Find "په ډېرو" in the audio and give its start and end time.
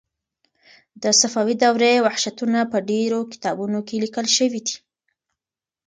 2.71-3.19